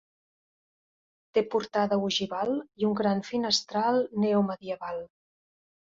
Té 1.37 1.43
portada 1.57 2.01
ogival 2.09 2.55
i 2.83 2.89
un 2.91 2.99
gran 3.03 3.25
finestral 3.31 4.05
neomedieval. 4.27 5.03